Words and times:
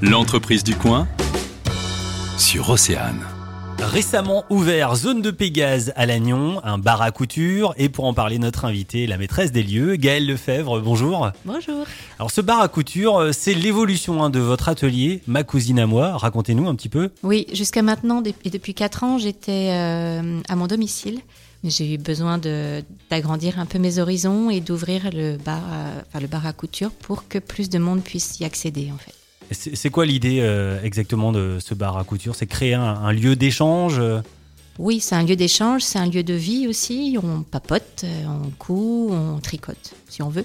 L'entreprise 0.00 0.62
du 0.64 0.74
coin 0.76 1.08
sur 2.38 2.70
Océane. 2.70 3.20
Récemment 3.80 4.44
ouvert 4.50 4.94
Zone 4.96 5.22
de 5.22 5.30
Pégase 5.30 5.92
à 5.96 6.04
Lannion, 6.06 6.60
un 6.64 6.78
bar 6.78 7.00
à 7.02 7.10
couture. 7.10 7.74
Et 7.76 7.88
pour 7.88 8.04
en 8.06 8.14
parler, 8.14 8.38
notre 8.38 8.64
invitée, 8.64 9.06
la 9.06 9.16
maîtresse 9.18 9.52
des 9.52 9.62
lieux, 9.62 9.96
Gaëlle 9.96 10.26
Lefebvre. 10.26 10.80
Bonjour. 10.80 11.30
Bonjour. 11.44 11.84
Alors 12.18 12.30
ce 12.30 12.40
bar 12.40 12.60
à 12.60 12.68
couture, 12.68 13.18
euh, 13.18 13.32
c'est 13.32 13.54
l'évolution 13.54 14.22
hein, 14.22 14.30
de 14.30 14.40
votre 14.40 14.68
atelier, 14.68 15.20
Ma 15.26 15.42
cousine 15.44 15.78
à 15.78 15.86
moi. 15.86 16.16
Racontez-nous 16.16 16.68
un 16.68 16.74
petit 16.74 16.88
peu. 16.88 17.10
Oui, 17.22 17.46
jusqu'à 17.52 17.82
maintenant, 17.82 18.22
et 18.44 18.50
depuis 18.50 18.74
4 18.74 19.04
ans, 19.04 19.18
j'étais 19.18 19.70
euh, 19.72 20.40
à 20.48 20.56
mon 20.56 20.66
domicile. 20.66 21.20
J'ai 21.64 21.94
eu 21.94 21.98
besoin 21.98 22.38
d'agrandir 22.38 23.58
un 23.58 23.66
peu 23.66 23.78
mes 23.80 23.98
horizons 23.98 24.48
et 24.48 24.60
d'ouvrir 24.60 25.10
le 25.12 25.36
bar, 25.38 25.58
à- 25.58 26.02
enfin, 26.08 26.20
le 26.20 26.28
bar 26.28 26.46
à 26.46 26.52
couture 26.52 26.90
pour 26.90 27.26
que 27.28 27.38
plus 27.40 27.68
de 27.68 27.78
monde 27.78 28.00
puisse 28.02 28.38
y 28.38 28.44
accéder 28.44 28.90
en 28.94 28.98
fait. 28.98 29.12
C'est 29.50 29.90
quoi 29.90 30.04
l'idée 30.04 30.38
euh, 30.40 30.82
exactement 30.82 31.32
de 31.32 31.58
ce 31.60 31.74
bar 31.74 31.96
à 31.96 32.04
couture? 32.04 32.34
C'est 32.34 32.46
créer 32.46 32.74
un, 32.74 32.82
un 32.82 33.12
lieu 33.12 33.34
d'échange 33.34 33.98
euh, 33.98 34.20
Oui, 34.78 35.00
c'est 35.00 35.14
un 35.14 35.22
lieu 35.22 35.36
d'échange, 35.36 35.82
c'est 35.82 35.98
un 35.98 36.06
lieu 36.06 36.22
de 36.22 36.34
vie 36.34 36.68
aussi. 36.68 37.16
On 37.22 37.42
papote, 37.42 38.04
euh, 38.04 38.24
on 38.26 38.50
coud, 38.58 39.10
on 39.12 39.38
tricote, 39.40 39.94
si 40.08 40.22
on 40.22 40.28
veut. 40.28 40.44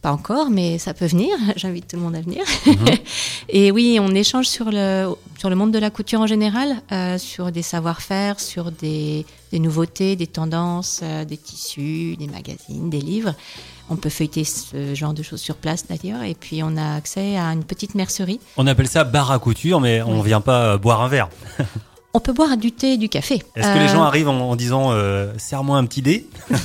Pas 0.00 0.12
encore, 0.12 0.48
mais 0.50 0.78
ça 0.78 0.94
peut 0.94 1.06
venir. 1.06 1.36
J'invite 1.56 1.88
tout 1.88 1.96
le 1.96 2.02
monde 2.02 2.16
à 2.16 2.20
venir. 2.20 2.42
Et 3.48 3.70
oui, 3.70 3.98
on 4.00 4.14
échange 4.14 4.46
sur 4.46 4.70
le, 4.70 5.12
sur 5.38 5.48
le 5.48 5.54
monde 5.54 5.70
de 5.70 5.78
la 5.78 5.90
couture 5.90 6.20
en 6.20 6.26
général, 6.26 6.82
euh, 6.90 7.16
sur 7.16 7.52
des 7.52 7.62
savoir-faire, 7.62 8.40
sur 8.40 8.72
des, 8.72 9.24
des 9.52 9.60
nouveautés, 9.60 10.16
des 10.16 10.26
tendances, 10.26 10.98
euh, 11.04 11.24
des 11.24 11.36
tissus, 11.36 12.16
des 12.16 12.26
magazines, 12.26 12.90
des 12.90 13.00
livres. 13.00 13.34
On 13.88 13.94
peut 13.94 14.10
feuilleter 14.10 14.42
ce 14.42 14.96
genre 14.96 15.14
de 15.14 15.22
choses 15.22 15.40
sur 15.40 15.54
place 15.54 15.86
d'ailleurs. 15.86 16.24
Et 16.24 16.34
puis 16.34 16.60
on 16.64 16.76
a 16.76 16.96
accès 16.96 17.38
à 17.38 17.44
une 17.52 17.62
petite 17.62 17.94
mercerie. 17.94 18.40
On 18.56 18.66
appelle 18.66 18.88
ça 18.88 19.04
bar 19.04 19.30
à 19.30 19.38
couture, 19.38 19.80
mais 19.80 20.02
on 20.02 20.22
vient 20.22 20.40
pas 20.40 20.72
euh, 20.74 20.78
boire 20.78 21.02
un 21.02 21.08
verre. 21.08 21.28
On 22.14 22.20
peut 22.20 22.32
boire 22.32 22.56
du 22.56 22.72
thé 22.72 22.94
et 22.94 22.96
du 22.96 23.10
café. 23.10 23.42
Est-ce 23.54 23.68
que 23.68 23.78
les 23.78 23.88
gens 23.88 24.02
arrivent 24.02 24.30
en, 24.30 24.50
en 24.50 24.56
disant 24.56 24.92
serre-moi 25.36 25.76
un 25.76 25.84
petit 25.84 26.00
dé 26.00 26.26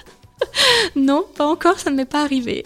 Non, 0.96 1.24
pas 1.36 1.44
encore, 1.44 1.78
ça 1.78 1.90
ne 1.90 1.96
m'est 1.96 2.04
pas 2.04 2.22
arrivé. 2.22 2.64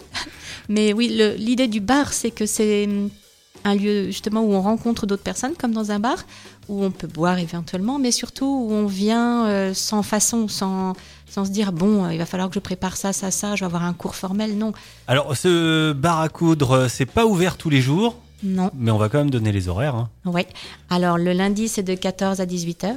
Mais 0.69 0.93
oui, 0.93 1.07
l'idée 1.37 1.67
du 1.67 1.81
bar, 1.81 2.13
c'est 2.13 2.29
que 2.29 2.45
c'est 2.45 2.85
hum, 2.85 3.09
un 3.65 3.75
lieu 3.75 4.05
justement 4.07 4.41
où 4.41 4.53
on 4.53 4.61
rencontre 4.61 5.05
d'autres 5.05 5.23
personnes, 5.23 5.53
comme 5.59 5.71
dans 5.71 5.91
un 5.91 5.99
bar, 5.99 6.17
où 6.69 6.83
on 6.83 6.91
peut 6.91 7.07
boire 7.07 7.39
éventuellement, 7.39 7.99
mais 7.99 8.11
surtout 8.11 8.45
où 8.45 8.71
on 8.73 8.85
vient 8.85 9.45
euh, 9.47 9.73
sans 9.73 10.03
façon, 10.03 10.47
sans, 10.47 10.93
sans 11.29 11.45
se 11.45 11.51
dire 11.51 11.71
bon, 11.71 12.05
euh, 12.05 12.13
il 12.13 12.17
va 12.17 12.25
falloir 12.25 12.49
que 12.49 12.55
je 12.55 12.59
prépare 12.59 12.97
ça, 12.97 13.13
ça, 13.13 13.31
ça, 13.31 13.55
je 13.55 13.61
vais 13.61 13.65
avoir 13.65 13.83
un 13.83 13.93
cours 13.93 14.15
formel. 14.15 14.57
Non, 14.57 14.73
Alors 15.07 15.35
ce 15.37 15.93
bar 15.93 16.19
à 16.21 16.29
coudre, 16.29 16.71
euh, 16.71 16.87
c'est 16.87 17.05
pas 17.05 17.25
ouvert 17.25 17.57
tous 17.57 17.69
les 17.69 17.81
jours, 17.81 18.17
non. 18.43 18.69
mais 18.75 18.91
on 18.91 18.97
va 18.97 19.09
quand 19.09 19.19
même 19.19 19.31
donner 19.31 19.51
les 19.51 19.67
horaires. 19.69 19.95
hein. 19.95 20.09
Ouais. 20.25 20.47
Alors 20.89 21.17
le 21.17 21.33
lundi, 21.33 21.67
c'est 21.67 21.83
de 21.83 21.95
14 21.95 22.41
à 22.41 22.45
18h. 22.45 22.93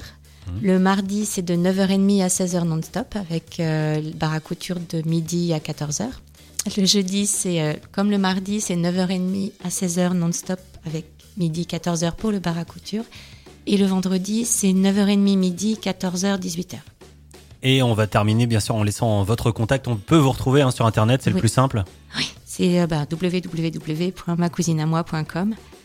Le 0.63 0.79
mardi, 0.79 1.27
c'est 1.27 1.43
de 1.43 1.55
9h30 1.57 2.23
à 2.23 2.29
16h 2.29 2.63
non-stop, 2.63 3.17
avec 3.17 3.59
euh, 3.59 4.01
le 4.01 4.11
bar 4.13 4.33
à 4.33 4.39
couture 4.39 4.77
de 4.93 5.03
midi 5.05 5.53
à 5.53 5.59
14h. 5.59 6.05
Le 6.77 6.85
jeudi, 6.85 7.27
c'est 7.27 7.61
euh, 7.63 7.75
comme 7.93 8.11
le 8.11 8.19
mardi, 8.19 8.61
c'est 8.61 8.75
9h30 8.77 9.53
à 9.65 9.69
16h 9.69 10.13
non-stop, 10.15 10.59
avec 10.87 11.05
midi 11.37 11.67
14h 11.71 12.15
pour 12.17 12.33
le 12.33 12.39
bar 12.41 12.59
à 12.59 12.65
couture. 12.65 13.05
Et 13.67 13.77
le 13.77 13.87
vendredi, 13.87 14.45
c'est 14.45 14.73
9h30 14.73 15.19
midi, 15.37 15.79
14h, 15.83 16.39
18h. 16.41 16.77
Et 17.63 17.83
on 17.83 17.95
va 17.95 18.07
terminer 18.07 18.47
bien 18.47 18.61
sûr 18.61 18.75
en 18.77 18.83
laissant 18.85 19.23
votre 19.25 19.51
contact. 19.51 19.89
On 19.89 19.97
peut 19.97 20.17
vous 20.19 20.31
retrouver 20.31 20.63
hein, 20.63 20.71
sur 20.71 20.87
internet, 20.87 21.21
c'est 21.23 21.31
le 21.31 21.37
Oui. 21.37 21.41
plus 21.41 21.49
simple. 21.49 21.83
Oui, 22.17 22.33
c'est 22.45 22.81
euh, 22.81 22.87
bah. 22.87 23.05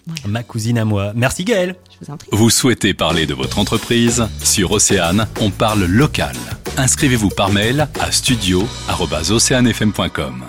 Voilà, 0.08 0.22
Ma 0.28 0.44
cousine 0.44 0.78
à 0.78 0.86
moi. 0.86 1.12
Merci 1.16 1.44
Gaëlle. 1.44 1.76
je 1.92 1.98
vous 2.06 2.12
en 2.12 2.18
prie. 2.18 2.30
Vous 2.32 2.50
souhaitez 2.50 2.94
parler 2.94 3.26
de 3.28 3.34
votre 3.34 3.59
entreprise 3.59 4.26
Sur 4.44 4.72
Océane, 4.72 5.28
on 5.40 5.50
parle 5.52 5.86
local. 5.86 6.36
Inscrivez-vous 6.78 7.30
par 7.30 7.52
mail 7.52 7.88
à 8.00 8.12
studio.oceanefm.com. 8.12 10.46